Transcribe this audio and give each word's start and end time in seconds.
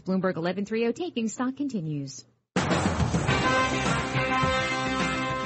Bloomberg 0.00 0.36
1130 0.36 0.94
taking 0.94 1.28
stock 1.28 1.54
continues. 1.54 2.24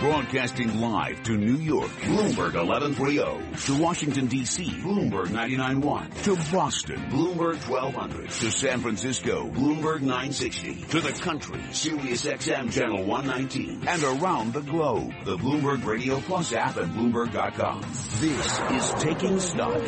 Broadcasting 0.06 0.80
live 0.80 1.20
to 1.24 1.36
New 1.36 1.56
York, 1.56 1.90
Bloomberg 2.02 2.54
1130. 2.54 3.66
To 3.66 3.82
Washington, 3.82 4.26
D.C., 4.28 4.64
Bloomberg 4.64 5.30
99.1. 5.30 6.22
To 6.22 6.56
Boston, 6.56 7.10
Bloomberg 7.10 7.68
1200. 7.68 8.30
To 8.30 8.50
San 8.52 8.78
Francisco, 8.78 9.48
Bloomberg 9.48 10.02
960. 10.02 10.76
To 10.90 11.00
the 11.00 11.10
country, 11.10 11.60
Sirius 11.72 12.24
XM 12.24 12.72
Channel 12.72 13.04
119. 13.04 13.88
And 13.88 14.04
around 14.04 14.52
the 14.52 14.60
globe, 14.60 15.12
the 15.24 15.36
Bloomberg 15.36 15.84
Radio 15.84 16.20
Plus 16.20 16.52
app 16.52 16.76
at 16.76 16.84
Bloomberg.com. 16.84 17.80
This 18.20 18.60
is 18.70 19.02
Taking 19.02 19.40
Stock. 19.40 19.82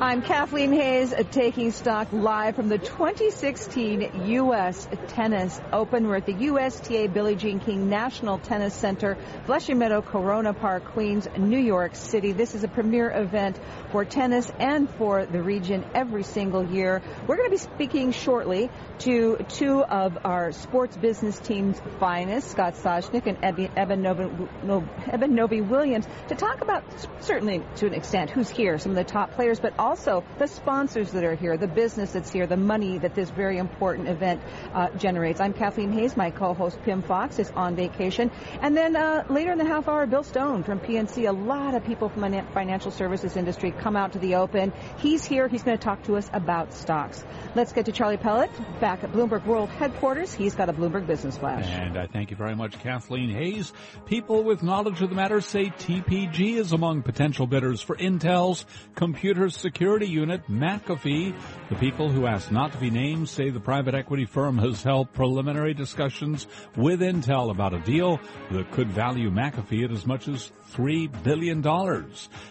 I'm 0.00 0.22
Kathleen 0.22 0.72
Hays, 0.72 1.14
Taking 1.30 1.70
Stock 1.70 2.08
live 2.12 2.56
from 2.56 2.68
the 2.68 2.78
2016 2.78 4.26
U.S. 4.30 4.88
Tennis 5.06 5.60
Open. 5.72 6.08
We're 6.08 6.16
at 6.16 6.26
the 6.26 6.34
USTA 6.34 7.06
Billie 7.14 7.36
Jean 7.36 7.60
King 7.60 7.88
National 7.88 8.40
Tennis 8.40 8.74
Center. 8.74 9.16
Flushing 9.60 9.76
Meadow, 9.76 10.00
Corona 10.00 10.54
Park, 10.54 10.86
Queens, 10.86 11.28
New 11.36 11.58
York 11.58 11.94
City. 11.94 12.32
This 12.32 12.54
is 12.54 12.64
a 12.64 12.68
premier 12.68 13.10
event 13.10 13.60
for 13.92 14.06
tennis 14.06 14.50
and 14.58 14.88
for 14.88 15.26
the 15.26 15.42
region 15.42 15.84
every 15.94 16.22
single 16.22 16.64
year. 16.64 17.02
We're 17.26 17.36
going 17.36 17.50
to 17.50 17.50
be 17.50 17.58
speaking 17.58 18.12
shortly 18.12 18.70
to 19.00 19.36
two 19.50 19.84
of 19.84 20.16
our 20.24 20.52
sports 20.52 20.96
business 20.96 21.38
team's 21.38 21.78
finest, 21.98 22.50
Scott 22.50 22.72
Soshnick 22.76 23.26
and 23.26 23.36
Eben 23.76 25.34
Novy-Williams, 25.34 26.06
to 26.28 26.34
talk 26.34 26.62
about, 26.62 26.82
certainly 27.20 27.62
to 27.76 27.86
an 27.86 27.92
extent, 27.92 28.30
who's 28.30 28.48
here, 28.48 28.78
some 28.78 28.92
of 28.92 28.96
the 28.96 29.04
top 29.04 29.32
players, 29.32 29.60
but 29.60 29.74
also 29.78 30.24
the 30.38 30.46
sponsors 30.46 31.12
that 31.12 31.22
are 31.22 31.34
here, 31.34 31.58
the 31.58 31.68
business 31.68 32.12
that's 32.12 32.32
here, 32.32 32.46
the 32.46 32.56
money 32.56 32.96
that 32.96 33.14
this 33.14 33.28
very 33.28 33.58
important 33.58 34.08
event 34.08 34.40
uh, 34.72 34.88
generates. 34.96 35.38
I'm 35.38 35.52
Kathleen 35.52 35.92
Hays. 35.92 36.16
My 36.16 36.30
co-host 36.30 36.80
Pimm 36.82 37.02
Fox 37.02 37.38
is 37.38 37.50
on 37.50 37.76
vacation. 37.76 38.30
And 38.62 38.74
then 38.74 38.96
uh, 38.96 39.26
later 39.40 39.52
in 39.52 39.58
the 39.58 39.64
half 39.64 39.88
hour, 39.88 40.04
Bill 40.06 40.22
Stone 40.22 40.64
from 40.64 40.78
PNC. 40.80 41.26
A 41.26 41.32
lot 41.32 41.74
of 41.74 41.82
people 41.82 42.10
from 42.10 42.30
the 42.30 42.44
financial 42.52 42.90
services 42.90 43.38
industry 43.38 43.70
come 43.70 43.96
out 43.96 44.12
to 44.12 44.18
the 44.18 44.34
open. 44.34 44.70
He's 44.98 45.24
here. 45.24 45.48
He's 45.48 45.62
going 45.62 45.78
to 45.78 45.82
talk 45.82 46.02
to 46.02 46.16
us 46.16 46.28
about 46.34 46.74
stocks. 46.74 47.24
Let's 47.54 47.72
get 47.72 47.86
to 47.86 47.92
Charlie 47.92 48.18
Pellet 48.18 48.50
back 48.80 49.02
at 49.02 49.12
Bloomberg 49.12 49.46
World 49.46 49.70
headquarters. 49.70 50.34
He's 50.34 50.54
got 50.54 50.68
a 50.68 50.74
Bloomberg 50.74 51.06
Business 51.06 51.38
Flash. 51.38 51.64
And 51.64 51.96
I 51.96 52.06
thank 52.06 52.30
you 52.30 52.36
very 52.36 52.54
much, 52.54 52.78
Kathleen 52.80 53.30
Hays. 53.30 53.72
People 54.04 54.44
with 54.44 54.62
knowledge 54.62 55.00
of 55.00 55.08
the 55.08 55.16
matter 55.16 55.40
say 55.40 55.70
TPG 55.70 56.56
is 56.56 56.72
among 56.72 57.00
potential 57.00 57.46
bidders 57.46 57.80
for 57.80 57.96
Intel's 57.96 58.66
computer 58.94 59.48
security 59.48 60.06
unit, 60.06 60.48
McAfee. 60.50 61.34
The 61.70 61.76
people 61.76 62.10
who 62.10 62.26
asked 62.26 62.52
not 62.52 62.72
to 62.72 62.78
be 62.78 62.90
named 62.90 63.30
say 63.30 63.48
the 63.48 63.58
private 63.58 63.94
equity 63.94 64.26
firm 64.26 64.58
has 64.58 64.82
held 64.82 65.14
preliminary 65.14 65.72
discussions 65.72 66.46
with 66.76 67.00
Intel 67.00 67.50
about 67.50 67.72
a 67.72 67.80
deal 67.80 68.20
that 68.50 68.70
could 68.70 68.90
value 68.90 69.29
McAfee 69.30 69.84
at 69.84 69.90
as 69.90 70.06
much 70.06 70.28
as 70.28 70.52
$3 70.72 71.22
billion. 71.22 71.62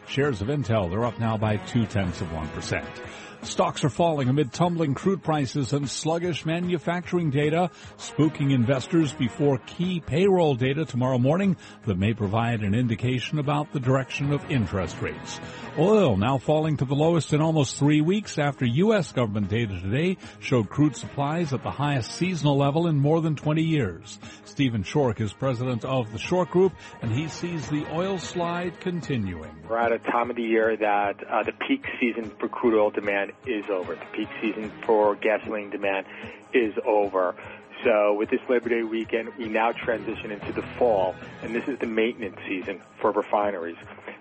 Shares 0.07 0.41
of 0.41 0.47
Intel, 0.47 0.89
they're 0.89 1.05
up 1.05 1.19
now 1.19 1.37
by 1.37 1.57
two 1.57 1.85
tenths 1.85 2.21
of 2.21 2.27
1%. 2.29 2.85
Stocks 3.41 3.85
are 3.85 3.89
falling 3.89 4.27
amid 4.27 4.51
tumbling 4.51 4.93
crude 4.93 5.23
prices 5.23 5.71
and 5.71 5.89
sluggish 5.89 6.45
manufacturing 6.45 7.29
data, 7.29 7.71
spooking 7.97 8.51
investors 8.51 9.13
before 9.13 9.59
key 9.59 10.01
payroll 10.01 10.55
data 10.55 10.83
tomorrow 10.83 11.17
morning 11.17 11.55
that 11.85 11.97
may 11.97 12.13
provide 12.13 12.61
an 12.61 12.75
indication 12.75 13.39
about 13.39 13.71
the 13.71 13.79
direction 13.79 14.33
of 14.33 14.51
interest 14.51 15.01
rates. 15.01 15.39
Oil 15.77 16.17
now 16.17 16.37
falling 16.37 16.75
to 16.77 16.85
the 16.85 16.95
lowest 16.95 17.31
in 17.31 17.41
almost 17.41 17.77
three 17.77 18.01
weeks 18.01 18.37
after 18.37 18.65
U.S. 18.65 19.13
government 19.13 19.47
data 19.47 19.79
today 19.79 20.17
showed 20.39 20.69
crude 20.69 20.97
supplies 20.97 21.53
at 21.53 21.63
the 21.63 21.71
highest 21.71 22.11
seasonal 22.11 22.57
level 22.57 22.87
in 22.87 22.97
more 22.97 23.21
than 23.21 23.37
20 23.37 23.61
years. 23.61 24.19
Stephen 24.43 24.83
Schork 24.83 25.21
is 25.21 25.31
president 25.31 25.85
of 25.85 26.11
the 26.11 26.17
Schork 26.17 26.49
Group, 26.49 26.73
and 27.01 27.11
he 27.11 27.29
sees 27.29 27.69
the 27.69 27.85
oil 27.93 28.17
slide 28.17 28.81
continuing. 28.81 29.49
We're 29.69 29.77
at 29.77 29.93
a 29.93 29.99
time 29.99 30.29
of 30.29 30.35
the 30.35 30.43
year 30.43 30.75
that 30.75 31.15
uh, 31.25 31.43
the 31.43 31.53
peak 31.67 31.85
season 32.01 32.31
for 32.39 32.49
crude 32.49 32.77
oil 32.77 32.89
demand 32.89 33.28
is 33.45 33.65
over. 33.69 33.95
The 33.95 34.05
peak 34.13 34.29
season 34.41 34.71
for 34.85 35.15
gasoline 35.15 35.69
demand 35.69 36.05
is 36.53 36.73
over. 36.85 37.35
So 37.83 38.13
with 38.13 38.29
this 38.29 38.41
Labor 38.49 38.69
Day 38.69 38.83
weekend, 38.83 39.29
we 39.37 39.47
now 39.47 39.71
transition 39.71 40.31
into 40.31 40.51
the 40.51 40.61
fall, 40.77 41.15
and 41.41 41.55
this 41.55 41.65
is 41.67 41.79
the 41.79 41.85
maintenance 41.85 42.37
season 42.47 42.81
for 42.99 43.11
refineries. 43.11 43.77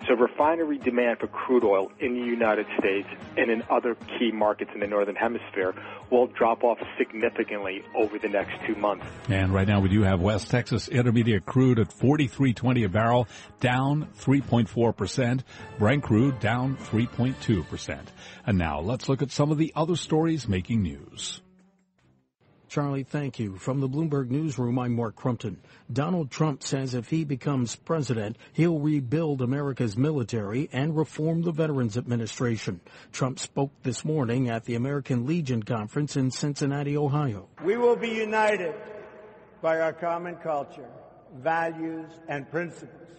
So 0.08 0.14
refinery 0.14 0.78
demand 0.78 1.18
for 1.18 1.26
crude 1.26 1.64
oil 1.64 1.92
in 2.00 2.14
the 2.14 2.26
United 2.26 2.66
States 2.78 3.08
and 3.36 3.50
in 3.50 3.62
other 3.68 3.94
key 4.18 4.32
markets 4.32 4.70
in 4.72 4.80
the 4.80 4.86
Northern 4.86 5.14
Hemisphere 5.14 5.74
will 6.10 6.28
drop 6.28 6.64
off 6.64 6.78
significantly 6.96 7.84
over 7.94 8.18
the 8.18 8.28
next 8.28 8.54
two 8.66 8.74
months. 8.74 9.04
And 9.28 9.52
right 9.52 9.68
now 9.68 9.80
we 9.80 9.90
do 9.90 10.02
have 10.02 10.22
West 10.22 10.50
Texas 10.50 10.88
Intermediate 10.88 11.44
crude 11.44 11.78
at 11.78 11.90
43.20 11.90 12.86
a 12.86 12.88
barrel, 12.88 13.28
down 13.60 14.08
3.4%. 14.18 15.42
Brent 15.78 16.02
crude 16.02 16.40
down 16.40 16.78
3.2%. 16.78 17.98
And 18.46 18.56
now 18.56 18.80
let's 18.80 19.10
look 19.10 19.20
at 19.20 19.30
some 19.30 19.50
of 19.50 19.58
the 19.58 19.74
other 19.76 19.96
stories 19.96 20.48
making 20.48 20.82
news. 20.82 21.42
Charlie, 22.68 23.02
thank 23.02 23.38
you. 23.38 23.56
From 23.56 23.80
the 23.80 23.88
Bloomberg 23.88 24.28
Newsroom, 24.30 24.78
I'm 24.78 24.94
Mark 24.94 25.16
Crumpton. 25.16 25.56
Donald 25.90 26.30
Trump 26.30 26.62
says 26.62 26.92
if 26.92 27.08
he 27.08 27.24
becomes 27.24 27.74
president, 27.76 28.36
he'll 28.52 28.78
rebuild 28.78 29.40
America's 29.40 29.96
military 29.96 30.68
and 30.70 30.94
reform 30.94 31.42
the 31.42 31.50
Veterans 31.50 31.96
Administration. 31.96 32.80
Trump 33.10 33.38
spoke 33.38 33.70
this 33.84 34.04
morning 34.04 34.50
at 34.50 34.66
the 34.66 34.74
American 34.74 35.26
Legion 35.26 35.62
Conference 35.62 36.14
in 36.14 36.30
Cincinnati, 36.30 36.94
Ohio. 36.94 37.48
We 37.64 37.78
will 37.78 37.96
be 37.96 38.10
united 38.10 38.74
by 39.62 39.80
our 39.80 39.94
common 39.94 40.36
culture, 40.36 40.90
values, 41.36 42.10
and 42.28 42.50
principles, 42.50 43.16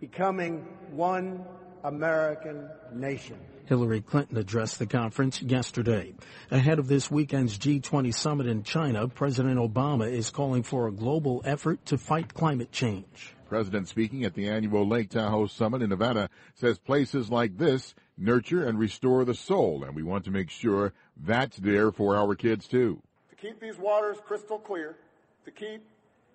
becoming 0.00 0.66
one 0.90 1.46
American 1.82 2.68
nation. 2.92 3.38
Hillary 3.66 4.00
Clinton 4.00 4.36
addressed 4.36 4.78
the 4.78 4.86
conference 4.86 5.40
yesterday. 5.40 6.14
Ahead 6.50 6.78
of 6.78 6.88
this 6.88 7.10
weekend's 7.10 7.58
G20 7.58 8.14
summit 8.14 8.46
in 8.46 8.62
China, 8.62 9.08
President 9.08 9.58
Obama 9.58 10.10
is 10.10 10.30
calling 10.30 10.62
for 10.62 10.88
a 10.88 10.92
global 10.92 11.42
effort 11.44 11.84
to 11.86 11.98
fight 11.98 12.34
climate 12.34 12.72
change. 12.72 13.34
President 13.48 13.86
speaking 13.86 14.24
at 14.24 14.34
the 14.34 14.48
annual 14.48 14.88
Lake 14.88 15.10
Tahoe 15.10 15.46
Summit 15.46 15.82
in 15.82 15.90
Nevada 15.90 16.30
says 16.54 16.78
places 16.78 17.30
like 17.30 17.58
this 17.58 17.94
nurture 18.16 18.64
and 18.66 18.78
restore 18.78 19.24
the 19.24 19.34
soul, 19.34 19.84
and 19.84 19.94
we 19.94 20.02
want 20.02 20.24
to 20.24 20.30
make 20.30 20.50
sure 20.50 20.92
that's 21.16 21.58
there 21.58 21.92
for 21.92 22.16
our 22.16 22.34
kids 22.34 22.66
too. 22.66 23.02
To 23.30 23.36
keep 23.36 23.60
these 23.60 23.78
waters 23.78 24.16
crystal 24.24 24.58
clear, 24.58 24.96
to 25.44 25.50
keep 25.50 25.84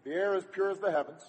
the 0.03 0.11
air 0.11 0.35
as 0.35 0.45
pure 0.45 0.69
as 0.69 0.77
the 0.77 0.91
heavens, 0.91 1.21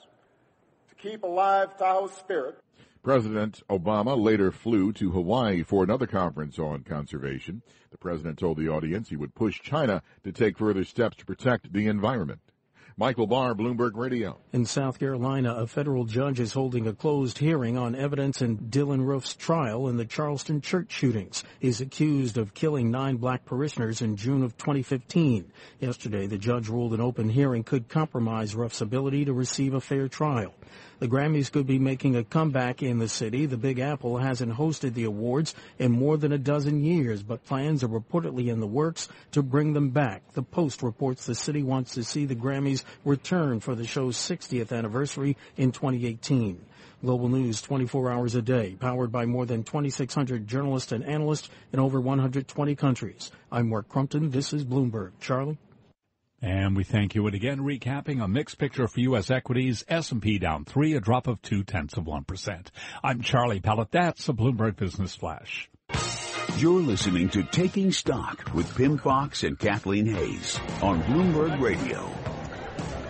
to 0.91 0.95
keep 0.95 1.23
alive 1.23 1.77
Tahoe's 1.79 2.13
spirit, 2.13 2.59
President 3.03 3.63
Obama 3.71 4.21
later 4.21 4.51
flew 4.51 4.93
to 4.93 5.11
Hawaii 5.11 5.63
for 5.63 5.85
another 5.85 6.07
conference 6.07 6.59
on 6.59 6.83
conservation. 6.83 7.63
The 7.91 7.99
president 7.99 8.39
told 8.39 8.59
the 8.59 8.69
audience 8.69 9.09
he 9.09 9.17
would 9.17 9.35
push 9.35 9.61
China 9.61 10.03
to 10.25 10.33
take 10.33 10.59
further 10.59 10.85
steps 10.85 11.17
to 11.19 11.27
protect 11.27 11.73
the 11.73 11.87
environment. 11.87 12.41
Michael 13.01 13.29
Barr, 13.29 13.55
Bloomberg 13.55 13.93
Radio. 13.95 14.41
In 14.53 14.67
South 14.67 14.99
Carolina, 14.99 15.55
a 15.55 15.69
federal 15.69 16.05
judge 16.05 16.41
is 16.41 16.53
holding 16.53 16.89
a 16.89 16.93
closed 16.93 17.39
hearing 17.39 17.79
on 17.79 17.95
evidence 17.95 18.43
in 18.43 18.59
Dylann 18.59 19.07
Roof's 19.07 19.37
trial 19.37 19.87
in 19.87 19.99
the 19.99 20.05
Charleston 20.05 20.61
church 20.61 20.91
shootings. 20.91 21.45
He's 21.61 21.81
accused 21.81 22.37
of 22.37 22.55
killing 22.55 22.91
nine 22.91 23.19
black 23.19 23.45
parishioners 23.45 24.03
in 24.03 24.17
June 24.17 24.43
of 24.43 24.59
2015. 24.59 25.49
Yesterday, 25.79 26.27
the 26.27 26.39
judge 26.39 26.69
ruled 26.69 26.93
an 26.93 27.01
open 27.01 27.29
hearing 27.29 27.63
could 27.63 27.89
compromise 27.89 28.57
Roof's 28.57 28.81
ability 28.81 29.27
to 29.27 29.33
receive 29.33 29.75
a 29.75 29.81
fair 29.81 30.09
trial. 30.09 30.53
The 31.01 31.07
Grammys 31.07 31.53
could 31.53 31.69
be 31.69 31.79
making 31.79 32.17
a 32.17 32.25
comeback 32.25 32.83
in 32.83 32.99
the 32.99 33.09
city. 33.09 33.47
The 33.47 33.57
Big 33.57 33.79
Apple 33.79 34.19
hasn't 34.19 34.55
hosted 34.55 34.95
the 34.95 35.05
awards 35.05 35.55
in 35.79 35.93
more 35.93 36.17
than 36.17 36.33
a 36.33 36.39
dozen 36.39 36.83
years, 36.83 37.23
but 37.23 37.45
plans 37.45 37.85
are 37.85 37.89
reportedly 37.89 38.49
in 38.49 38.59
the 38.59 38.67
works 38.67 39.09
to 39.31 39.41
bring 39.41 39.75
them 39.75 39.91
back. 39.91 40.23
The 40.33 40.43
Post 40.43 40.83
reports 40.83 41.25
the 41.25 41.37
city 41.37 41.63
wants 41.63 41.95
to 41.95 42.03
see 42.03 42.25
the 42.25 42.35
Grammys 42.35 42.83
return 43.05 43.61
for 43.61 43.77
the 43.77 43.87
show's 43.87 44.17
60th 44.17 44.77
anniversary 44.77 45.37
in 45.57 45.71
2018. 45.71 46.65
Global 47.01 47.29
News 47.29 47.63
24 47.63 48.11
hours 48.11 48.35
a 48.35 48.43
day, 48.43 48.77
powered 48.81 49.13
by 49.13 49.25
more 49.25 49.47
than 49.47 49.63
2,600 49.63 50.49
journalists 50.49 50.91
and 50.91 51.05
analysts 51.05 51.49
in 51.73 51.79
over 51.79 52.01
120 52.01 52.75
countries. 52.75 53.31
I'm 53.53 53.69
Mark 53.69 53.89
Crumpton. 53.89 54.33
This 54.33 54.53
is 54.53 54.65
Bloomberg. 54.65 55.13
Charlie? 55.21 55.59
And 56.41 56.77
we 56.77 56.85
thank 56.85 57.15
you. 57.15 57.27
And 57.27 57.35
again, 57.35 57.59
recapping 57.59 58.23
a 58.23 58.29
mixed 58.29 58.59
picture 58.59 58.87
for 58.87 59.01
U.S. 59.01 59.31
equities, 59.31 59.85
S&P 59.89 60.39
down 60.39 60.65
three, 60.65 60.95
a 60.95 61.01
drop 61.01 61.27
of 61.27 61.43
two 61.43 61.65
tenths 61.65 61.97
of 61.97 62.05
1%. 62.05 62.67
I'm 63.03 63.23
Charlie 63.23 63.61
Pellet. 63.61 63.91
That's 63.91 64.29
a 64.29 64.33
Bloomberg 64.33 64.77
Business 64.77 65.17
Flash. 65.17 65.69
You're 66.57 66.81
listening 66.81 67.29
to 67.31 67.43
Taking 67.43 67.93
Stock 67.93 68.53
with 68.55 68.75
Pimm 68.77 68.99
Fox 68.99 69.43
and 69.43 69.59
Kathleen 69.59 70.07
Hays 70.07 70.59
on 70.83 71.03
Bloomberg 71.03 71.61
Radio. 71.61 72.18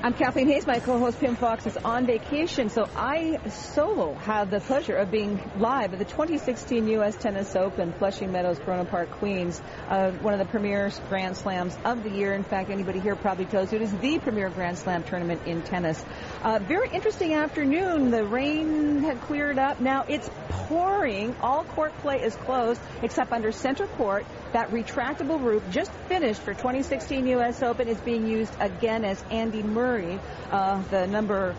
I'm 0.00 0.14
Kathleen 0.14 0.46
Hays. 0.46 0.64
My 0.64 0.78
co-host 0.78 1.18
Pimm 1.18 1.34
Fox 1.34 1.66
is 1.66 1.76
on 1.76 2.06
vacation, 2.06 2.68
so 2.68 2.88
I 2.94 3.40
solo 3.48 4.14
have 4.14 4.48
the 4.48 4.60
pleasure 4.60 4.94
of 4.94 5.10
being 5.10 5.40
live 5.58 5.92
at 5.92 5.98
the 5.98 6.04
2016 6.04 6.86
U.S. 6.86 7.16
Tennis 7.16 7.56
Open, 7.56 7.92
Flushing 7.94 8.30
Meadows, 8.30 8.60
Corona 8.60 8.84
Park, 8.84 9.10
Queens. 9.10 9.60
Uh, 9.88 10.12
one 10.12 10.34
of 10.34 10.38
the 10.38 10.44
premier 10.44 10.92
Grand 11.08 11.36
Slams 11.36 11.76
of 11.84 12.04
the 12.04 12.10
year. 12.10 12.32
In 12.32 12.44
fact, 12.44 12.70
anybody 12.70 13.00
here 13.00 13.16
probably 13.16 13.46
tells 13.46 13.72
you 13.72 13.80
it 13.80 13.82
is 13.82 13.92
the 13.98 14.20
premier 14.20 14.50
Grand 14.50 14.78
Slam 14.78 15.02
tournament 15.02 15.42
in 15.46 15.62
tennis. 15.62 16.04
Uh, 16.44 16.60
very 16.60 16.90
interesting 16.90 17.34
afternoon. 17.34 18.12
The 18.12 18.24
rain 18.24 19.00
had 19.00 19.20
cleared 19.22 19.58
up. 19.58 19.80
Now 19.80 20.04
it's 20.08 20.30
pouring. 20.48 21.34
All 21.40 21.64
court 21.64 21.92
play 21.98 22.22
is 22.22 22.36
closed 22.36 22.80
except 23.02 23.32
under 23.32 23.50
center 23.50 23.88
court. 23.88 24.24
That 24.52 24.70
retractable 24.70 25.42
roof 25.42 25.62
just 25.70 25.90
finished 26.08 26.40
for 26.40 26.54
2016 26.54 27.26
U.S. 27.26 27.62
Open 27.62 27.86
is 27.86 27.98
being 28.00 28.26
used 28.26 28.52
again 28.60 29.04
as 29.04 29.22
Andy 29.30 29.62
Murray, 29.62 30.18
uh, 30.50 30.82
the 30.90 31.06
number 31.06 31.54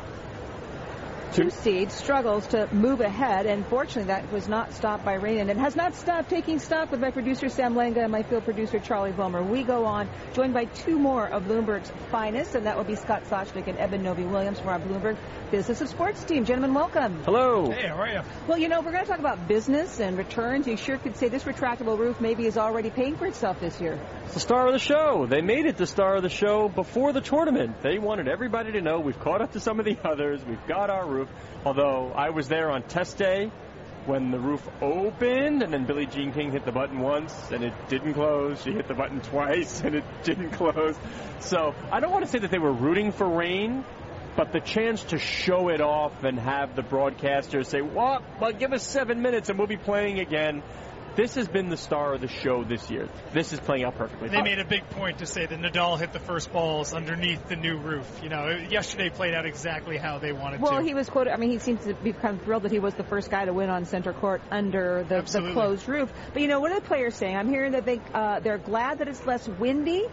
two 1.33 1.49
seed 1.49 1.91
struggles 1.91 2.47
to 2.47 2.67
move 2.73 3.01
ahead, 3.01 3.45
and 3.45 3.65
fortunately 3.67 4.05
that 4.05 4.31
was 4.31 4.47
not 4.47 4.73
stopped 4.73 5.05
by 5.05 5.13
rain, 5.13 5.39
and 5.39 5.49
it 5.49 5.57
has 5.57 5.75
not 5.75 5.95
stopped 5.95 6.29
taking 6.29 6.59
stock 6.59 6.91
with 6.91 6.99
my 6.99 7.11
producer 7.11 7.49
Sam 7.49 7.75
Lenga 7.75 8.03
and 8.03 8.11
my 8.11 8.23
field 8.23 8.45
producer 8.45 8.79
Charlie 8.79 9.11
Vollmer. 9.11 9.47
We 9.47 9.63
go 9.63 9.85
on, 9.85 10.09
joined 10.33 10.53
by 10.53 10.65
two 10.65 10.97
more 10.97 11.27
of 11.27 11.43
Bloomberg's 11.43 11.91
finest, 12.11 12.55
and 12.55 12.65
that 12.65 12.77
will 12.77 12.83
be 12.83 12.95
Scott 12.95 13.23
Soshnick 13.25 13.67
and 13.67 13.77
Eben 13.77 14.03
Novy-Williams 14.03 14.59
from 14.59 14.69
our 14.69 14.79
Bloomberg 14.79 15.17
Business 15.51 15.81
of 15.81 15.89
Sports 15.89 16.23
team. 16.23 16.45
Gentlemen, 16.45 16.73
welcome. 16.73 17.23
Hello. 17.23 17.71
Hey, 17.71 17.87
how 17.87 17.95
are 17.95 18.09
you? 18.09 18.21
Well, 18.47 18.57
you 18.57 18.67
know, 18.67 18.81
we're 18.81 18.91
going 18.91 19.03
to 19.03 19.09
talk 19.09 19.19
about 19.19 19.47
business 19.47 19.99
and 19.99 20.17
returns. 20.17 20.67
You 20.67 20.77
sure 20.77 20.97
could 20.97 21.15
say 21.15 21.27
this 21.27 21.43
retractable 21.43 21.97
roof 21.97 22.21
maybe 22.21 22.45
is 22.45 22.57
already 22.57 22.89
paying 22.89 23.17
for 23.17 23.25
itself 23.25 23.59
this 23.59 23.79
year. 23.81 23.99
It's 24.25 24.35
the 24.35 24.39
star 24.39 24.67
of 24.67 24.73
the 24.73 24.79
show. 24.79 25.25
They 25.27 25.41
made 25.41 25.65
it 25.65 25.77
the 25.77 25.87
star 25.87 26.15
of 26.15 26.23
the 26.23 26.29
show 26.29 26.69
before 26.69 27.13
the 27.13 27.21
tournament. 27.21 27.81
They 27.81 27.97
wanted 27.97 28.27
everybody 28.27 28.73
to 28.73 28.81
know 28.81 28.99
we've 28.99 29.19
caught 29.19 29.41
up 29.41 29.53
to 29.53 29.59
some 29.59 29.79
of 29.79 29.85
the 29.85 29.97
others. 30.03 30.39
We've 30.45 30.67
got 30.67 30.89
our 30.89 31.07
roof. 31.19 31.29
Although 31.65 32.11
I 32.15 32.29
was 32.29 32.47
there 32.47 32.71
on 32.71 32.83
test 32.83 33.17
day 33.17 33.51
when 34.05 34.31
the 34.31 34.39
roof 34.39 34.67
opened 34.81 35.61
and 35.61 35.73
then 35.73 35.85
Billie 35.85 36.05
Jean 36.05 36.31
King 36.31 36.51
hit 36.51 36.65
the 36.65 36.71
button 36.71 36.99
once 36.99 37.51
and 37.51 37.63
it 37.63 37.73
didn't 37.89 38.13
close. 38.13 38.61
She 38.63 38.71
hit 38.71 38.87
the 38.87 38.93
button 38.93 39.21
twice 39.21 39.81
and 39.81 39.95
it 39.95 40.03
didn't 40.23 40.51
close. 40.51 40.95
So 41.39 41.75
I 41.91 41.99
don't 41.99 42.11
want 42.11 42.25
to 42.25 42.31
say 42.31 42.39
that 42.39 42.51
they 42.51 42.59
were 42.59 42.71
rooting 42.71 43.11
for 43.11 43.27
rain, 43.27 43.83
but 44.35 44.51
the 44.51 44.61
chance 44.61 45.03
to 45.05 45.19
show 45.19 45.69
it 45.69 45.81
off 45.81 46.23
and 46.23 46.39
have 46.39 46.75
the 46.75 46.81
broadcasters 46.81 47.65
say, 47.65 47.81
"What? 47.81 48.23
Well, 48.39 48.53
give 48.53 48.73
us 48.73 48.83
seven 48.83 49.21
minutes 49.21 49.49
and 49.49 49.59
we'll 49.59 49.67
be 49.67 49.77
playing 49.77 50.19
again." 50.19 50.63
This 51.15 51.35
has 51.35 51.47
been 51.47 51.69
the 51.69 51.77
star 51.77 52.13
of 52.13 52.21
the 52.21 52.27
show 52.27 52.63
this 52.63 52.89
year. 52.89 53.09
This 53.33 53.53
is 53.53 53.59
playing 53.59 53.83
out 53.83 53.95
perfectly. 53.95 54.29
They 54.29 54.41
made 54.41 54.59
a 54.59 54.65
big 54.65 54.89
point 54.89 55.19
to 55.19 55.25
say 55.25 55.45
that 55.45 55.59
Nadal 55.59 55.99
hit 55.99 56.13
the 56.13 56.19
first 56.19 56.51
balls 56.51 56.93
underneath 56.93 57.47
the 57.47 57.55
new 57.55 57.77
roof. 57.77 58.07
You 58.23 58.29
know, 58.29 58.49
yesterday 58.69 59.09
played 59.09 59.33
out 59.33 59.45
exactly 59.45 59.97
how 59.97 60.19
they 60.19 60.31
wanted 60.31 60.61
well, 60.61 60.71
to. 60.71 60.77
Well, 60.77 60.85
he 60.85 60.93
was 60.93 61.09
quoted. 61.09 61.33
I 61.33 61.37
mean, 61.37 61.51
he 61.51 61.59
seems 61.59 61.83
to 61.85 61.93
be 61.93 62.13
kind 62.13 62.37
of 62.37 62.43
thrilled 62.43 62.63
that 62.63 62.71
he 62.71 62.79
was 62.79 62.93
the 62.95 63.03
first 63.03 63.29
guy 63.29 63.45
to 63.45 63.53
win 63.53 63.69
on 63.69 63.85
center 63.85 64.13
court 64.13 64.41
under 64.51 65.03
the, 65.07 65.21
the 65.21 65.51
closed 65.53 65.87
roof. 65.87 66.11
But 66.33 66.41
you 66.41 66.47
know, 66.47 66.59
what 66.59 66.71
are 66.71 66.79
the 66.79 66.85
players 66.85 67.15
saying? 67.15 67.35
I'm 67.35 67.49
hearing 67.49 67.73
that 67.73 67.85
they 67.85 67.99
uh, 68.13 68.39
they're 68.39 68.57
glad 68.57 68.99
that 68.99 69.07
it's 69.07 69.25
less 69.25 69.47
windy 69.47 70.05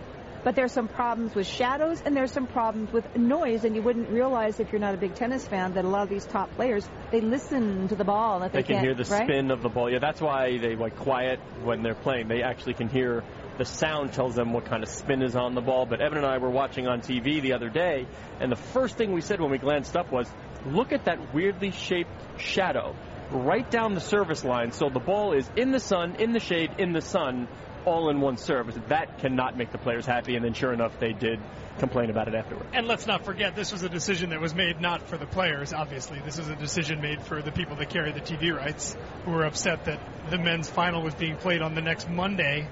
but 0.47 0.55
there's 0.55 0.71
some 0.71 0.87
problems 0.87 1.35
with 1.35 1.45
shadows 1.45 2.01
and 2.07 2.17
there's 2.17 2.31
some 2.31 2.47
problems 2.47 2.93
with 2.93 3.17
noise 3.17 3.65
and 3.65 3.75
you 3.75 3.83
wouldn't 3.83 4.09
realize 4.09 4.61
if 4.61 4.71
you're 4.71 4.81
not 4.81 4.95
a 4.95 4.97
big 4.97 5.13
tennis 5.17 5.45
fan 5.45 5.75
that 5.75 5.85
a 5.85 5.89
lot 5.89 6.05
of 6.05 6.09
these 6.09 6.25
top 6.25 6.55
players 6.55 6.89
they 7.11 7.21
listen 7.21 7.89
to 7.89 7.97
the 7.97 8.05
ball 8.05 8.39
that 8.39 8.53
they, 8.53 8.63
they 8.63 8.75
can 8.75 8.79
hear 8.79 8.95
the 8.95 9.03
right? 9.03 9.25
spin 9.25 9.51
of 9.51 9.61
the 9.61 9.69
ball. 9.69 9.91
Yeah 9.91 9.99
that's 9.99 10.21
why 10.21 10.57
they 10.57 10.77
like 10.77 10.95
quiet 10.95 11.41
when 11.65 11.83
they're 11.83 11.97
playing. 11.97 12.29
They 12.29 12.45
actually 12.45 12.75
can 12.75 12.89
hear 12.89 13.25
the 13.59 13.65
sound 13.65 14.13
tells 14.13 14.37
them 14.37 14.53
what 14.53 14.67
kind 14.67 14.85
of 14.85 14.89
spin 14.89 15.21
is 15.21 15.35
on 15.35 15.57
the 15.57 15.61
ball. 15.61 15.85
But 15.85 16.01
Eben 16.01 16.19
and 16.19 16.27
I 16.27 16.39
were 16.39 16.51
watching 16.51 16.87
on 16.87 17.01
TV 17.01 17.43
the 17.43 17.55
other 17.55 17.69
day 17.69 18.07
and 18.39 18.53
the 18.53 18.63
first 18.73 18.97
thing 18.97 19.11
we 19.11 19.23
said 19.23 19.41
when 19.41 19.51
we 19.51 19.59
glanced 19.59 19.97
up 19.97 20.13
was 20.13 20.31
look 20.65 20.93
at 20.93 21.07
that 21.07 21.35
weirdly 21.35 21.73
shaped 21.73 22.41
shadow 22.41 22.95
right 23.33 23.69
down 23.69 23.95
the 23.95 24.01
service 24.01 24.45
line. 24.45 24.71
So 24.71 24.91
the 24.91 25.01
ball 25.01 25.33
is 25.33 25.51
in 25.57 25.73
the 25.73 25.81
sun 25.81 26.15
in 26.21 26.33
the 26.33 26.39
shade 26.39 26.71
in 26.79 26.93
the 26.93 27.03
sun 27.03 27.49
all 27.87 28.11
in 28.11 28.21
one 28.21 28.37
service. 28.37 28.77
That 28.89 29.19
cannot 29.19 29.57
make 29.57 29.73
the 29.73 29.79
players 29.79 30.05
happy, 30.05 30.37
and 30.37 30.45
then 30.45 30.53
sure 30.53 30.73
enough, 30.73 30.99
they 30.99 31.13
did 31.13 31.41
complain 31.79 32.11
about 32.11 32.29
it 32.29 32.35
afterward. 32.35 32.67
And 32.73 32.87
let's 32.87 33.07
not 33.07 33.25
forget, 33.25 33.55
this 33.55 33.73
was 33.73 33.83
a 33.83 33.89
decision 33.89 34.31
that 34.31 34.41
was 34.41 34.55
made 34.55 34.81
not 34.81 35.09
for 35.09 35.17
the 35.17 35.27
players, 35.27 35.73
obviously. 35.73 36.21
This 36.25 36.39
was 36.39 36.49
a 36.49 36.57
decision 36.57 37.01
made 37.01 37.23
for 37.23 37.41
the 37.41 37.53
people 37.53 37.77
that 37.77 37.89
carry 37.89 38.13
the 38.13 38.21
TV 38.21 38.55
rights, 38.55 38.97
who 39.25 39.31
were 39.31 39.45
upset 39.45 39.85
that 39.87 40.01
the 40.31 40.39
men's 40.39 40.69
final 40.69 41.03
was 41.03 41.15
being 41.15 41.37
played 41.37 41.63
on 41.63 41.75
the 41.75 41.83
next 41.83 42.11
Monday 42.11 42.69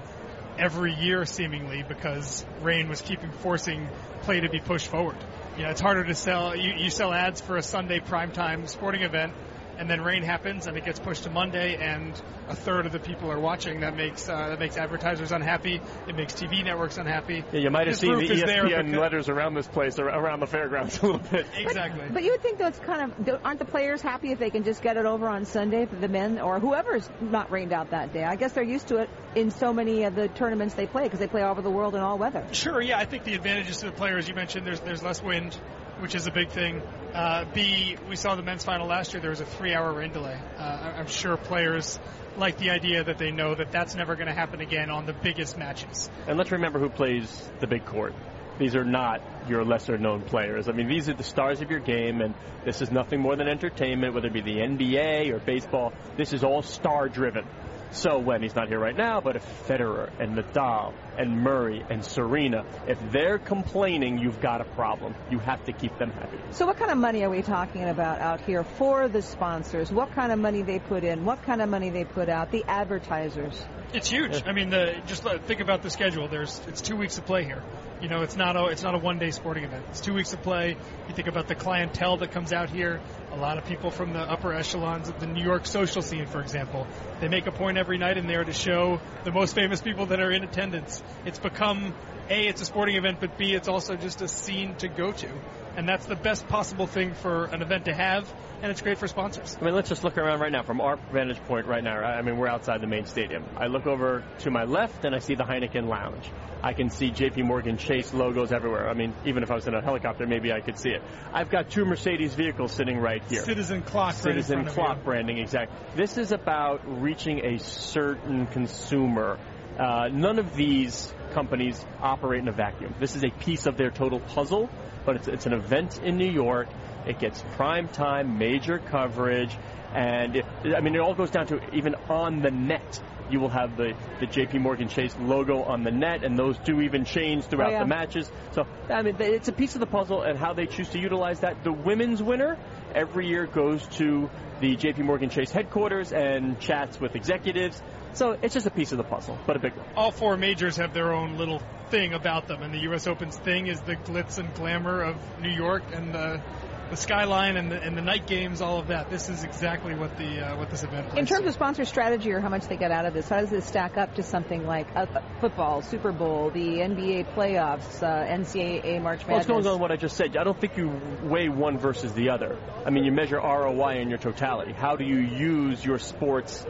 every 0.57 0.93
year, 0.93 1.25
seemingly, 1.25 1.83
because 1.87 2.45
rain 2.61 2.89
was 2.89 3.01
keeping 3.01 3.31
forcing 3.31 3.87
play 4.21 4.41
to 4.41 4.49
be 4.49 4.59
pushed 4.59 4.87
forward. 4.87 5.17
You 5.57 5.63
know, 5.63 5.69
it's 5.69 5.81
harder 5.81 6.03
to 6.03 6.15
sell. 6.15 6.55
You, 6.55 6.73
you 6.73 6.89
sell 6.89 7.13
ads 7.13 7.39
for 7.39 7.57
a 7.57 7.63
Sunday 7.63 7.99
primetime 7.99 8.67
sporting 8.67 9.03
event 9.03 9.33
and 9.77 9.89
then 9.89 10.01
rain 10.01 10.23
happens 10.23 10.67
and 10.67 10.77
it 10.77 10.85
gets 10.85 10.99
pushed 10.99 11.23
to 11.23 11.29
Monday 11.29 11.75
and 11.77 12.13
a 12.47 12.55
third 12.55 12.85
of 12.85 12.91
the 12.91 12.99
people 12.99 13.31
are 13.31 13.39
watching. 13.39 13.81
That 13.81 13.95
makes 13.95 14.27
uh, 14.29 14.49
that 14.49 14.59
makes 14.59 14.77
advertisers 14.77 15.31
unhappy. 15.31 15.81
It 16.07 16.15
makes 16.15 16.33
TV 16.33 16.63
networks 16.63 16.97
unhappy. 16.97 17.43
Yeah, 17.51 17.59
you 17.59 17.69
might 17.69 17.87
have 17.87 17.99
this 17.99 17.99
seen 17.99 18.17
the 18.17 18.27
ESPN 18.27 18.85
because... 18.85 18.99
letters 18.99 19.29
around 19.29 19.55
this 19.55 19.67
place, 19.67 19.97
around 19.99 20.39
the 20.39 20.47
fairgrounds 20.47 20.99
a 21.03 21.05
little 21.05 21.21
bit. 21.21 21.45
Exactly. 21.57 22.01
But, 22.05 22.13
but, 22.15 22.23
you 22.23 22.31
would 22.31 22.41
think 22.41 22.59
though 22.59 22.67
it's 22.67 22.79
kind 22.79 23.11
of 23.11 23.39
aren't 23.43 23.59
the 23.59 23.65
players 23.65 24.01
happy 24.01 24.31
if 24.31 24.39
they 24.39 24.49
can 24.49 24.63
just 24.63 24.81
get 24.81 24.97
it 24.97 25.05
over 25.05 25.27
on 25.27 25.45
Sunday 25.45 25.85
for 25.85 25.95
the 25.95 26.07
men 26.07 26.39
or 26.39 26.59
whoever's 26.59 27.07
not 27.21 27.51
rained 27.51 27.73
out 27.73 27.91
that 27.91 28.13
day? 28.13 28.23
I 28.23 28.35
guess 28.35 28.53
they're 28.53 28.63
used 28.63 28.87
to 28.89 28.97
it 28.97 29.09
in 29.35 29.51
so 29.51 29.73
many 29.73 30.03
of 30.03 30.15
the 30.15 30.27
tournaments 30.27 30.75
they 30.75 30.87
play 30.87 31.03
because 31.03 31.19
they 31.19 31.27
play 31.27 31.41
all 31.41 31.51
over 31.51 31.61
the 31.61 31.69
world 31.69 31.95
in 31.95 32.01
all 32.01 32.17
weather. 32.17 32.45
Sure. 32.51 32.81
Yeah, 32.81 32.97
I 32.97 33.05
think 33.05 33.23
the 33.23 33.33
advantages 33.33 33.77
to 33.79 33.87
the 33.87 33.91
players 33.91 34.27
you 34.27 34.35
mentioned. 34.35 34.65
There's 34.65 34.79
there's 34.79 35.03
less 35.03 35.21
wind 35.21 35.57
which 35.99 36.15
is 36.15 36.27
a 36.27 36.31
big 36.31 36.49
thing. 36.49 36.81
Uh, 37.13 37.45
B, 37.53 37.97
we 38.09 38.15
saw 38.15 38.35
the 38.35 38.43
men's 38.43 38.63
final 38.63 38.87
last 38.87 39.13
year. 39.13 39.21
There 39.21 39.29
was 39.29 39.41
a 39.41 39.45
three-hour 39.45 39.93
rain 39.93 40.11
delay. 40.11 40.37
Uh, 40.57 40.93
I'm 40.97 41.07
sure 41.07 41.37
players 41.37 41.99
like 42.37 42.57
the 42.57 42.71
idea 42.71 43.03
that 43.03 43.17
they 43.17 43.31
know 43.31 43.55
that 43.55 43.71
that's 43.71 43.95
never 43.95 44.15
going 44.15 44.27
to 44.27 44.33
happen 44.33 44.59
again 44.59 44.89
on 44.89 45.05
the 45.05 45.13
biggest 45.13 45.57
matches. 45.57 46.09
And 46.27 46.37
let's 46.37 46.51
remember 46.51 46.79
who 46.79 46.89
plays 46.89 47.49
the 47.59 47.67
big 47.67 47.85
court. 47.85 48.13
These 48.57 48.75
are 48.75 48.85
not 48.85 49.21
your 49.49 49.65
lesser 49.65 49.97
known 49.97 50.21
players. 50.21 50.69
I 50.69 50.71
mean, 50.71 50.87
these 50.87 51.09
are 51.09 51.13
the 51.13 51.23
stars 51.23 51.61
of 51.61 51.69
your 51.69 51.81
game, 51.81 52.21
and 52.21 52.33
this 52.63 52.81
is 52.81 52.89
nothing 52.89 53.19
more 53.19 53.35
than 53.35 53.47
entertainment, 53.47 54.13
whether 54.13 54.27
it 54.27 54.33
be 54.33 54.41
the 54.41 54.57
NBA 54.57 55.31
or 55.31 55.39
baseball. 55.39 55.93
This 56.15 56.31
is 56.31 56.43
all 56.43 56.61
star 56.61 57.09
driven. 57.09 57.45
So 57.91 58.17
when 58.17 58.41
he's 58.41 58.55
not 58.55 58.67
here 58.67 58.79
right 58.79 58.95
now, 58.95 59.21
but 59.21 59.35
if 59.35 59.67
Federer 59.67 60.09
and 60.19 60.37
Nadal 60.37 60.93
and 61.17 61.41
Murray 61.41 61.85
and 61.89 62.03
Serena, 62.03 62.65
if 62.87 62.99
they're 63.11 63.39
complaining, 63.39 64.17
you've 64.17 64.41
got 64.41 64.61
a 64.61 64.65
problem. 64.65 65.15
You 65.29 65.39
have 65.39 65.63
to 65.65 65.73
keep 65.73 65.97
them 65.97 66.11
happy. 66.11 66.37
So 66.51 66.65
what 66.65 66.77
kind 66.77 66.91
of 66.91 66.97
money 66.97 67.23
are 67.23 67.29
we 67.29 67.41
talking 67.41 67.83
about 67.83 68.19
out 68.19 68.41
here 68.41 68.63
for 68.63 69.07
the 69.07 69.21
sponsors? 69.21 69.91
What 69.91 70.11
kind 70.11 70.31
of 70.31 70.39
money 70.39 70.61
they 70.61 70.79
put 70.79 71.03
in? 71.03 71.25
What 71.25 71.43
kind 71.43 71.61
of 71.61 71.69
money 71.69 71.89
they 71.89 72.05
put 72.05 72.29
out? 72.29 72.51
The 72.51 72.63
advertisers. 72.67 73.59
It's 73.93 74.09
huge. 74.09 74.43
I 74.45 74.51
mean, 74.51 74.71
the, 74.71 74.95
just 75.07 75.23
think 75.23 75.61
about 75.61 75.81
the 75.81 75.89
schedule. 75.89 76.27
There's 76.27 76.59
it's 76.67 76.81
two 76.81 76.95
weeks 76.97 77.17
of 77.17 77.25
play 77.25 77.45
here. 77.45 77.63
You 78.01 78.09
know, 78.09 78.23
it's 78.23 78.35
not 78.35 78.57
a 78.57 78.65
it's 78.65 78.83
not 78.83 78.93
a 78.93 78.97
one 78.97 79.19
day 79.19 79.31
sporting 79.31 79.63
event. 79.63 79.85
It's 79.89 80.01
two 80.01 80.13
weeks 80.13 80.33
of 80.33 80.41
play. 80.41 80.75
You 81.07 81.15
think 81.15 81.29
about 81.29 81.47
the 81.47 81.55
clientele 81.55 82.17
that 82.17 82.31
comes 82.31 82.51
out 82.51 82.69
here. 82.69 82.99
A 83.31 83.37
lot 83.37 83.57
of 83.57 83.65
people 83.65 83.89
from 83.89 84.11
the 84.11 84.19
upper 84.19 84.53
echelons 84.53 85.07
of 85.07 85.19
the 85.19 85.27
New 85.27 85.43
York 85.43 85.65
social 85.65 86.01
scene, 86.01 86.25
for 86.25 86.41
example. 86.41 86.87
They 87.21 87.29
make 87.29 87.47
a 87.47 87.51
point 87.51 87.77
every 87.77 87.97
night 87.97 88.17
in 88.17 88.27
there 88.27 88.43
to 88.43 88.51
show 88.51 88.99
the 89.23 89.31
most 89.31 89.55
famous 89.55 89.81
people 89.81 90.07
that 90.07 90.19
are 90.19 90.29
in 90.29 90.43
attendance. 90.43 91.01
It's 91.25 91.39
become 91.39 91.93
a 92.29 92.47
it's 92.47 92.61
a 92.61 92.65
sporting 92.65 92.95
event, 92.95 93.19
but 93.19 93.37
b 93.37 93.53
it's 93.53 93.67
also 93.67 93.95
just 93.95 94.21
a 94.21 94.27
scene 94.27 94.75
to 94.75 94.87
go 94.87 95.11
to, 95.11 95.29
and 95.77 95.87
that's 95.87 96.05
the 96.05 96.15
best 96.15 96.47
possible 96.47 96.87
thing 96.87 97.13
for 97.13 97.45
an 97.45 97.61
event 97.61 97.85
to 97.85 97.93
have 97.93 98.31
and 98.61 98.71
it's 98.71 98.81
great 98.81 98.97
for 98.97 99.07
sponsors. 99.07 99.57
I 99.59 99.65
mean, 99.65 99.75
let's 99.75 99.89
just 99.89 100.03
look 100.03 100.17
around 100.17 100.39
right 100.39 100.51
now 100.51 100.63
from 100.63 100.81
our 100.81 100.97
vantage 101.11 101.41
point 101.45 101.67
right 101.67 101.83
now. 101.83 101.99
I 101.99 102.21
mean, 102.21 102.37
we're 102.37 102.47
outside 102.47 102.81
the 102.81 102.87
main 102.87 103.05
stadium. 103.05 103.43
I 103.57 103.67
look 103.67 103.85
over 103.85 104.23
to 104.39 104.51
my 104.51 104.63
left 104.63 105.05
and 105.05 105.13
I 105.13 105.19
see 105.19 105.35
the 105.35 105.43
Heineken 105.43 105.87
Lounge. 105.87 106.31
I 106.63 106.73
can 106.73 106.89
see 106.89 107.11
JP 107.11 107.43
Morgan 107.43 107.77
Chase 107.77 108.13
logos 108.13 108.51
everywhere. 108.51 108.89
I 108.89 108.93
mean, 108.93 109.13
even 109.25 109.43
if 109.43 109.51
I 109.51 109.55
was 109.55 109.67
in 109.67 109.75
a 109.75 109.81
helicopter, 109.81 110.25
maybe 110.25 110.51
I 110.51 110.61
could 110.61 110.79
see 110.79 110.89
it. 110.89 111.03
I've 111.31 111.51
got 111.51 111.69
two 111.69 111.85
Mercedes 111.85 112.33
vehicles 112.33 112.71
sitting 112.71 112.97
right 112.97 113.21
here. 113.29 113.43
Citizen 113.43 113.81
clock. 113.83 114.15
Citizen 114.15 114.63
right 114.63 114.67
clock 114.67 115.03
branding, 115.03 115.37
exactly. 115.37 115.77
This 115.95 116.17
is 116.17 116.31
about 116.31 116.81
reaching 117.01 117.45
a 117.45 117.59
certain 117.59 118.47
consumer. 118.47 119.37
Uh, 119.77 120.07
none 120.11 120.39
of 120.39 120.55
these 120.55 121.13
companies 121.33 121.83
operate 122.01 122.41
in 122.41 122.47
a 122.47 122.51
vacuum. 122.53 122.93
This 122.99 123.15
is 123.15 123.23
a 123.23 123.29
piece 123.29 123.65
of 123.65 123.75
their 123.77 123.91
total 123.91 124.19
puzzle, 124.19 124.69
but 125.05 125.17
it's, 125.17 125.27
it's 125.27 125.45
an 125.45 125.53
event 125.53 125.99
in 126.01 126.17
New 126.17 126.29
York. 126.31 126.67
It 127.05 127.19
gets 127.19 127.43
prime 127.55 127.87
time, 127.89 128.37
major 128.37 128.79
coverage, 128.79 129.55
and 129.93 130.41
I 130.75 130.79
mean, 130.81 130.95
it 130.95 130.99
all 131.01 131.13
goes 131.13 131.29
down 131.31 131.47
to 131.47 131.59
even 131.75 131.95
on 132.09 132.41
the 132.41 132.51
net. 132.51 132.99
you 133.29 133.39
will 133.39 133.49
have 133.49 133.75
the, 133.77 133.93
the 134.19 134.27
JP 134.27 134.61
Morgan 134.61 134.87
Chase 134.87 135.15
logo 135.19 135.61
on 135.63 135.83
the 135.83 135.91
net, 135.91 136.23
and 136.23 136.37
those 136.37 136.57
do 136.59 136.81
even 136.81 137.05
change 137.05 137.43
throughout 137.45 137.69
Oh, 137.69 137.71
yeah. 137.71 137.79
the 137.79 137.85
matches. 137.87 138.31
So, 138.51 138.65
I 138.89 139.01
mean, 139.01 139.15
it's 139.19 139.47
a 139.47 139.53
piece 139.53 139.73
of 139.75 139.79
the 139.81 139.87
puzzle, 139.87 140.21
and 140.21 140.37
how 140.37 140.53
they 140.53 140.65
choose 140.67 140.89
to 140.89 140.99
utilize 140.99 141.39
that. 141.41 141.63
The 141.63 141.71
women's 141.73 142.21
winner 142.21 142.57
every 142.93 143.27
year 143.27 143.45
goes 143.45 143.85
to 143.97 144.29
the 144.61 144.75
JP 144.77 144.99
Morgan 144.99 145.29
Chase 145.29 145.51
headquarters 145.51 146.11
and 146.13 146.59
chats 146.59 146.99
with 146.99 147.15
executives. 147.15 147.81
So 148.15 148.37
it's 148.41 148.53
just 148.53 148.65
a 148.65 148.71
piece 148.71 148.91
of 148.91 148.97
the 148.97 149.03
puzzle, 149.03 149.37
but 149.45 149.55
a 149.55 149.59
big 149.59 149.75
one. 149.75 149.85
all 149.95 150.11
four 150.11 150.37
majors 150.37 150.77
have 150.77 150.93
their 150.93 151.13
own 151.13 151.37
little 151.37 151.61
thing 151.89 152.13
about 152.13 152.47
them, 152.47 152.63
and 152.63 152.73
the 152.73 152.79
U.S. 152.79 153.07
Open's 153.07 153.37
thing 153.37 153.67
is 153.67 153.79
the 153.81 153.95
glitz 153.95 154.39
and 154.39 154.53
glamour 154.55 155.01
of 155.01 155.17
New 155.41 155.49
York 155.49 155.83
and 155.93 156.13
the 156.13 156.41
the 156.89 156.95
skyline 156.95 157.57
and 157.57 157.71
the, 157.71 157.81
and 157.81 157.97
the 157.97 158.01
night 158.01 158.27
games, 158.27 158.61
all 158.61 158.79
of 158.79 158.87
that. 158.87 159.09
This 159.09 159.27
is 159.27 159.43
exactly 159.43 159.95
what 159.95 160.17
the 160.17 160.45
uh, 160.45 160.57
what 160.57 160.69
this 160.69 160.83
event. 160.83 161.07
Is. 161.07 161.17
In 161.17 161.25
terms 161.25 161.47
of 161.47 161.53
sponsor 161.53 161.83
strategy 161.83 162.31
or 162.31 162.39
how 162.39 162.49
much 162.49 162.67
they 162.67 162.77
get 162.77 162.91
out 162.91 163.05
of 163.05 163.13
this, 163.13 163.27
how 163.27 163.41
does 163.41 163.49
this 163.49 163.65
stack 163.65 163.97
up 163.97 164.15
to 164.15 164.23
something 164.23 164.65
like 164.65 164.87
uh, 164.95 165.05
football, 165.41 165.81
Super 165.81 166.11
Bowl, 166.11 166.51
the 166.51 166.59
NBA 166.59 167.33
playoffs, 167.33 168.03
uh, 168.03 168.27
NCAA 168.27 169.01
March 169.01 169.25
Well, 169.27 169.39
it's 169.39 169.47
Madness? 169.47 169.65
going 169.65 169.67
on 169.67 169.79
what 169.79 169.91
I 169.91 169.95
just 169.95 170.15
said. 170.15 170.37
I 170.37 170.43
don't 170.43 170.59
think 170.59 170.77
you 170.77 170.89
weigh 171.23 171.49
one 171.49 171.77
versus 171.79 172.13
the 172.13 172.29
other. 172.29 172.57
I 172.85 172.91
mean, 172.91 173.03
you 173.03 173.11
measure 173.11 173.37
ROI 173.37 173.99
in 174.01 174.09
your 174.09 174.19
totality. 174.19 174.73
How 174.73 174.95
do 174.95 175.03
you 175.03 175.17
use 175.17 175.83
your 175.83 175.99
sports 175.99 176.65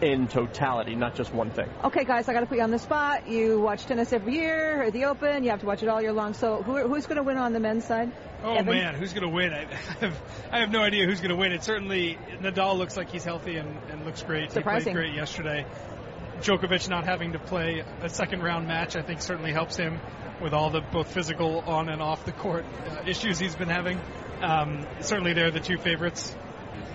in 0.00 0.28
totality, 0.28 0.94
not 0.94 1.14
just 1.14 1.32
one 1.32 1.50
thing? 1.50 1.68
Okay, 1.84 2.04
guys, 2.04 2.28
I 2.28 2.32
got 2.32 2.40
to 2.40 2.46
put 2.46 2.58
you 2.58 2.64
on 2.64 2.70
the 2.70 2.78
spot. 2.78 3.28
You 3.28 3.60
watch 3.60 3.86
tennis 3.86 4.12
every 4.12 4.34
year, 4.34 4.84
or 4.84 4.90
the 4.90 5.06
Open. 5.06 5.44
You 5.44 5.50
have 5.50 5.60
to 5.60 5.66
watch 5.66 5.82
it 5.82 5.88
all 5.88 6.02
year 6.02 6.12
long. 6.12 6.34
So, 6.34 6.62
who, 6.62 6.86
who's 6.86 7.06
going 7.06 7.16
to 7.16 7.22
win 7.22 7.38
on 7.38 7.52
the 7.52 7.60
men's 7.60 7.84
side? 7.84 8.12
Oh 8.42 8.54
Eben? 8.54 8.74
man, 8.74 8.94
who's 8.94 9.12
going 9.12 9.22
to 9.22 9.34
win? 9.34 9.52
I 9.54 9.64
have, 10.00 10.22
I 10.52 10.60
have 10.60 10.70
no 10.70 10.80
idea 10.80 11.06
who's 11.06 11.20
going 11.20 11.30
to 11.30 11.36
win. 11.36 11.52
It 11.52 11.64
certainly 11.64 12.18
Nadal 12.40 12.76
looks 12.76 12.96
like 12.96 13.10
he's 13.10 13.24
healthy 13.24 13.56
and, 13.56 13.76
and 13.90 14.04
looks 14.04 14.22
great. 14.22 14.52
Surprising. 14.52 14.90
He 14.90 14.94
played 14.94 15.06
great 15.08 15.14
yesterday. 15.14 15.66
Djokovic 16.40 16.88
not 16.90 17.04
having 17.04 17.32
to 17.32 17.38
play 17.38 17.82
a 18.02 18.08
second 18.10 18.42
round 18.42 18.68
match, 18.68 18.94
I 18.94 19.02
think, 19.02 19.22
certainly 19.22 19.52
helps 19.52 19.76
him 19.76 19.98
with 20.42 20.52
all 20.52 20.68
the 20.68 20.80
both 20.80 21.10
physical 21.12 21.60
on 21.60 21.88
and 21.88 22.02
off 22.02 22.26
the 22.26 22.32
court 22.32 22.66
uh, 22.90 23.08
issues 23.08 23.38
he's 23.38 23.56
been 23.56 23.70
having. 23.70 23.98
Um, 24.42 24.86
certainly, 25.00 25.32
they're 25.32 25.50
the 25.50 25.60
two 25.60 25.78
favorites. 25.78 26.36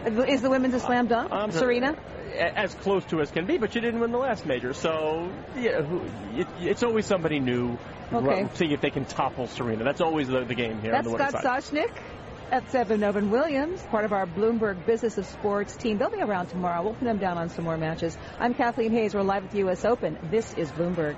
Is 0.06 0.42
the 0.42 0.50
women's 0.50 0.74
a 0.74 0.80
slam 0.80 1.08
dunk? 1.08 1.32
Um, 1.32 1.52
Serena? 1.52 1.96
As 2.36 2.74
close 2.76 3.04
to 3.06 3.22
as 3.22 3.30
can 3.30 3.46
be, 3.46 3.58
but 3.58 3.76
you 3.76 3.82
didn't 3.82 4.00
win 4.00 4.12
the 4.12 4.18
last 4.18 4.46
major, 4.46 4.74
so 4.74 5.30
yeah, 5.56 5.84
it, 6.34 6.48
it's 6.60 6.82
always 6.82 7.06
somebody 7.06 7.40
new. 7.40 7.78
Okay. 8.14 8.48
Seeing 8.56 8.72
if 8.72 8.82
they 8.82 8.90
can 8.90 9.06
topple 9.06 9.48
Serena. 9.48 9.84
That's 9.84 10.02
always 10.02 10.28
the, 10.28 10.44
the 10.44 10.56
game 10.56 10.82
here 10.82 10.92
That's 10.92 11.08
on 11.08 11.14
the 11.14 11.30
Scott 11.30 11.44
side. 11.44 11.64
Soshnick. 11.64 11.92
That's 12.50 12.76
Eben 12.76 13.00
Novy-Williams, 13.00 13.82
part 13.84 14.04
of 14.04 14.12
our 14.12 14.28
Bloomberg 14.28 14.86
Business 14.86 15.18
of 15.18 15.26
Sports 15.26 15.74
team. 15.78 15.98
They'll 15.98 16.10
be 16.10 16.20
around 16.20 16.48
tomorrow. 16.48 16.84
We'll 16.84 16.96
put 16.96 17.06
them 17.06 17.18
down 17.18 17.38
on 17.38 17.48
some 17.48 17.64
more 17.64 17.78
matches. 17.78 18.18
I'm 18.42 18.54
Kathleen 18.54 18.92
Hays. 18.92 19.16
We're 19.16 19.22
live 19.22 19.46
at 19.46 19.52
the 19.52 19.60
U.S. 19.60 19.86
Open. 19.86 20.18
This 20.30 20.54
is 20.56 20.70
Bloomberg. 20.72 21.16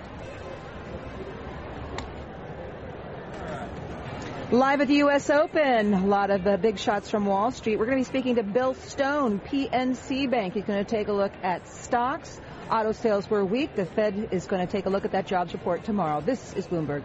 Live 4.54 4.82
at 4.82 4.88
the 4.88 4.98
U.S. 4.98 5.32
Open, 5.32 5.96
a 5.96 6.06
lot 6.06 6.30
of 6.30 6.44
the 6.44 6.60
big 6.60 6.78
shots 6.78 7.10
from 7.10 7.26
Wall 7.26 7.50
Street. 7.50 7.78
We're 7.78 7.88
going 7.88 7.98
to 7.98 8.08
be 8.08 8.08
speaking 8.08 8.36
to 8.36 8.44
Bill 8.44 8.76
Stone, 8.76 9.40
PNC 9.40 10.30
Bank. 10.30 10.54
He's 10.54 10.64
going 10.64 10.86
to 10.86 10.88
take 10.88 11.08
a 11.08 11.12
look 11.12 11.32
at 11.42 11.68
stocks. 11.68 12.40
Auto 12.70 12.92
sales 12.92 13.28
were 13.32 13.44
weak. 13.44 13.76
The 13.76 13.88
Fed 13.88 14.30
is 14.30 14.46
going 14.46 14.64
to 14.64 14.72
take 14.72 14.86
a 14.86 14.92
look 14.92 15.06
at 15.06 15.12
that 15.14 15.26
jobs 15.26 15.54
report 15.54 15.84
tomorrow. 15.84 16.22
This 16.22 16.54
is 16.54 16.68
Bloomberg. 16.68 17.02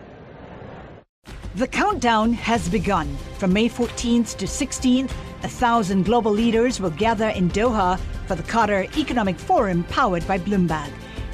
The 1.55 1.67
countdown 1.67 2.35
has 2.35 2.69
begun. 2.69 3.17
From 3.39 3.55
May 3.55 3.71
14th 3.71 4.37
to 4.37 4.45
16th, 4.45 5.13
a 5.43 5.49
thousand 5.49 6.05
global 6.05 6.33
leaders 6.33 6.81
will 6.81 6.91
gather 6.91 7.29
in 7.29 7.49
Doha 7.49 7.99
for 8.27 8.35
the 8.35 8.43
Qatar 8.43 8.95
Economic 8.99 9.39
Forum 9.39 9.85
powered 9.85 10.29
by 10.29 10.39
Bloomberg. 10.39 10.93